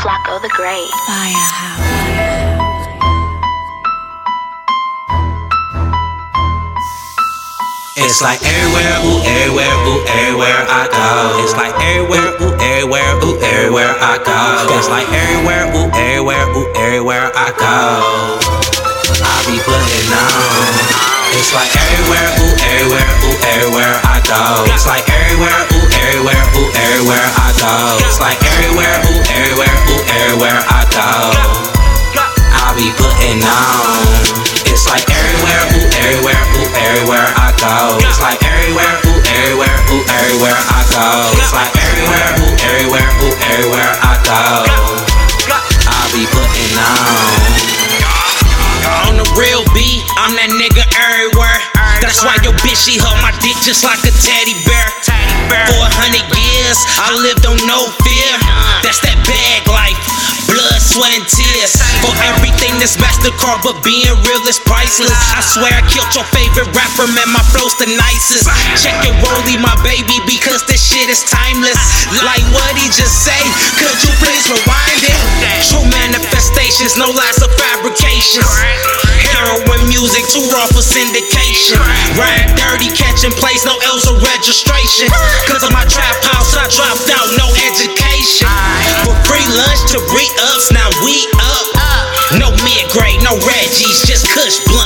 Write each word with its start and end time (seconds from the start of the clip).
Flocka 0.00 0.40
the 0.40 0.48
Great. 0.56 0.88
Firehouse. 1.04 1.76
It's 8.00 8.22
like 8.22 8.40
everywhere, 8.40 8.96
ooh, 9.04 9.20
everywhere, 9.28 9.76
ooh, 9.84 10.00
everywhere 10.08 10.64
I 10.72 10.88
go. 10.88 11.44
It's 11.44 11.52
like 11.52 11.76
everywhere, 11.84 12.32
ooh, 12.40 12.56
everywhere, 12.64 13.12
ooh, 13.20 13.36
everywhere 13.44 13.92
I 14.00 14.16
go. 14.24 14.72
It's 14.72 14.88
like 14.88 15.04
everywhere, 15.12 15.68
ooh, 15.76 15.92
everywhere, 15.92 16.48
ooh, 16.56 16.72
everywhere 16.80 17.28
I 17.36 17.52
go. 17.60 18.40
I 19.20 19.36
be 19.44 19.60
putting 19.60 20.08
on. 20.16 21.10
It's 21.36 21.52
like 21.52 21.68
everywhere, 21.76 22.28
ooh, 22.40 22.56
everywhere, 22.72 23.10
ooh, 23.20 23.36
everywhere 23.52 23.96
I 24.08 24.16
go. 24.24 24.64
It's 24.72 24.88
like 24.88 25.04
everywhere, 25.04 25.60
ooh, 25.76 25.89
putting 33.50 33.58
on. 33.58 34.06
It's 34.70 34.86
like 34.86 35.04
everywhere, 35.10 35.62
ooh, 35.74 35.88
everywhere, 35.98 36.42
ooh, 36.54 36.70
everywhere 36.86 37.28
I 37.34 37.50
go. 37.58 37.98
It's 38.06 38.20
like 38.22 38.42
everywhere, 38.46 38.94
ooh, 39.06 39.18
everywhere, 39.26 39.76
ooh, 39.90 40.04
everywhere 40.06 40.54
I 40.54 40.80
go. 40.94 41.06
It's 41.34 41.52
like 41.52 41.74
everywhere, 41.74 42.30
ooh, 42.38 42.54
everywhere, 42.70 43.08
ooh, 43.26 43.34
everywhere 43.50 43.92
I 43.98 44.14
go. 44.22 44.42
I 45.90 45.98
be 46.14 46.24
putting 46.30 46.74
on. 46.78 47.50
On 49.06 49.14
the 49.18 49.26
real 49.38 49.62
beat, 49.74 50.02
I'm 50.18 50.34
that 50.38 50.50
nigga 50.54 50.86
everywhere. 50.94 51.58
That's 52.02 52.22
why 52.24 52.38
your 52.42 52.54
bitch, 52.62 52.78
she 52.78 52.98
hold 52.98 53.18
my 53.22 53.30
dick 53.42 53.58
just 53.62 53.84
like 53.84 54.02
a 54.06 54.12
teddy 54.14 54.54
bear. 54.66 54.86
For 55.50 55.78
a 55.82 55.90
hundred 55.98 56.26
years, 56.30 56.78
I 56.98 57.14
lived 57.18 57.46
on 57.46 57.58
no 57.66 57.90
fear. 58.06 58.49
Blood, 61.00 61.08
sweat, 61.08 61.16
and 61.16 61.24
tears. 61.24 61.72
For 62.04 62.12
everything 62.28 62.76
that's 62.76 63.00
MasterCard, 63.00 63.64
but 63.64 63.80
being 63.80 64.04
real 64.28 64.44
is 64.44 64.60
priceless. 64.60 65.16
I 65.32 65.40
swear 65.40 65.72
I 65.72 65.80
killed 65.88 66.12
your 66.12 66.28
favorite 66.28 66.68
rapper, 66.76 67.08
man, 67.16 67.32
my 67.32 67.40
flow's 67.56 67.72
the 67.80 67.88
nicest. 67.88 68.44
Check 68.76 68.92
your 69.08 69.16
rollie, 69.24 69.56
my 69.56 69.72
baby, 69.80 70.20
because 70.28 70.60
this 70.68 70.84
shit 70.84 71.08
is 71.08 71.24
timeless. 71.24 71.80
Like 72.20 72.44
what 72.52 72.76
he 72.76 72.84
just 72.92 73.24
say, 73.24 73.40
could 73.80 73.96
you 74.04 74.12
please 74.20 74.44
rewind 74.52 75.00
it? 75.00 75.16
True 75.72 75.88
manifestations, 75.88 77.00
no 77.00 77.08
lies 77.08 77.40
or 77.40 77.48
fabrications. 77.56 78.44
Heroin 79.32 79.88
music, 79.88 80.26
too 80.28 80.44
raw 80.52 80.68
for 80.68 80.84
syndication. 80.84 81.80
Ride 82.18 82.52
dirty, 82.60 82.92
catching 82.92 83.32
plays, 83.40 83.64
no 83.64 83.72
L's 83.88 84.04
or 84.04 84.20
registration. 84.20 85.08
Cause 85.48 85.64
of 85.64 85.72
my 85.72 85.86
trap 85.88 86.16
house, 86.28 86.52
I 86.52 86.68
dropped 86.68 87.08
out, 87.08 87.28
no 87.40 87.48
Reggies, 93.44 94.04
just 94.06 94.28
Kush 94.28 94.60
blunts. 94.66 94.79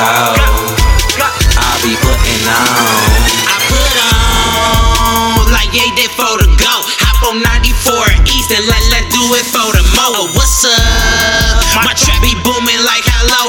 Everywhere 0.00 1.28
I. 1.60 1.68
Be 1.80 1.96
putting 1.96 2.44
on. 2.44 3.08
I 3.48 3.56
put 3.72 3.94
on 4.04 5.48
like 5.48 5.72
they 5.72 5.88
did 5.96 6.12
for 6.12 6.36
the 6.36 6.44
go. 6.60 6.74
Hop 7.00 7.32
on 7.32 7.40
94 7.40 8.28
East 8.28 8.52
and 8.52 8.64
let 8.68 8.84
let 8.92 9.08
do 9.08 9.22
it 9.40 9.48
for 9.48 9.72
the 9.72 9.80
mo. 9.96 10.12
Oh, 10.12 10.28
what's 10.36 10.60
up? 10.68 11.80
My 11.80 11.96
trap 11.96 12.20
be 12.20 12.36
booming 12.44 12.84
like 12.84 13.04
hello. 13.08 13.48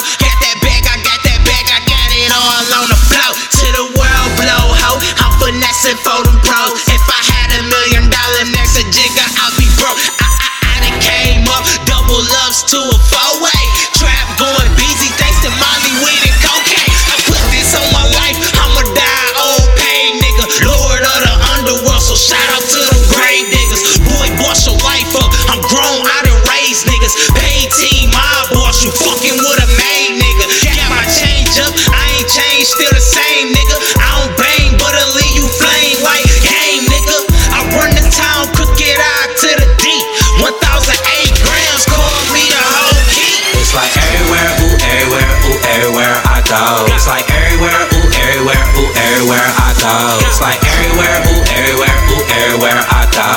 Go. 46.51 46.83
It's 46.91 47.07
like 47.07 47.23
everywhere, 47.31 47.79
ooh, 47.95 48.11
everywhere, 48.11 48.59
ooh, 48.75 48.91
everywhere 48.91 49.47
I 49.55 49.71
go. 49.79 49.95
It's 50.27 50.43
like 50.43 50.59
everywhere, 50.59 51.17
ooh, 51.31 51.43
everywhere, 51.47 51.95
ooh, 52.11 52.23
everywhere 52.27 52.81
I 52.91 53.07
go. 53.15 53.31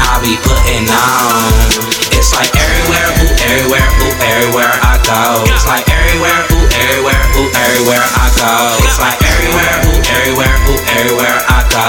I 0.00 0.16
be 0.24 0.40
putting 0.40 0.88
on. 0.88 1.52
It's 2.16 2.32
like 2.32 2.48
everywhere, 2.56 3.08
ooh, 3.20 3.44
everywhere, 3.44 3.88
ooh, 4.00 4.16
everywhere 4.24 4.72
I 4.80 4.96
go. 5.04 5.44
It's 5.52 5.68
like 5.68 5.84
everywhere, 5.92 6.40
ooh, 6.56 6.64
everywhere, 6.64 7.24
ooh, 7.36 7.52
everywhere 7.52 8.06
I 8.08 8.26
go. 8.40 8.52
It's 8.80 8.96
like 8.96 9.20
everywhere, 9.20 9.76
ooh, 9.84 10.00
everywhere, 10.16 10.56
ooh, 10.72 10.80
everywhere 10.96 11.38
I 11.44 11.60
go. 11.68 11.88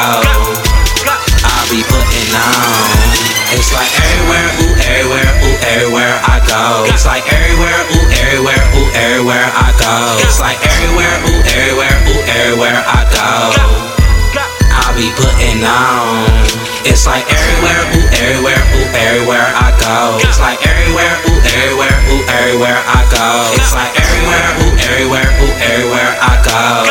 I 1.48 1.64
be 1.72 1.80
putting 1.88 2.32
on. 2.36 3.28
It's 3.56 3.72
like 3.72 3.88
everywhere, 3.96 4.48
ooh, 4.60 4.76
everywhere, 4.84 5.32
ooh, 5.48 5.58
everywhere 5.72 6.16
I 6.28 6.44
go. 6.44 6.84
It's 6.92 7.08
like 7.08 7.24
everywhere, 7.32 7.80
ooh, 7.96 8.04
everywhere, 8.12 8.64
ooh, 8.76 8.92
everywhere 8.92 9.48
I 9.56 9.67
everywhere, 12.38 12.78
I 12.86 13.02
go. 13.10 13.30
I 14.70 14.94
be 14.94 15.10
putting 15.18 15.66
on. 15.66 16.30
It's 16.86 17.10
like 17.10 17.26
everywhere, 17.26 17.82
ooh, 17.98 18.08
everywhere, 18.22 18.62
ooh, 18.78 18.88
everywhere 18.94 19.48
I 19.58 19.74
go. 19.82 20.22
It's 20.22 20.40
like 20.40 20.62
everywhere, 20.62 21.14
ooh, 21.28 21.42
everywhere, 21.58 21.98
ooh, 22.14 22.24
everywhere 22.38 22.80
I 22.86 23.02
go. 23.10 23.28
It's 23.58 23.74
like 23.74 23.94
everywhere, 23.98 24.48
ooh, 24.62 24.74
everywhere, 24.86 25.30
ooh, 25.42 25.54
everywhere 25.66 26.14
I 26.22 26.34
go. 26.46 26.87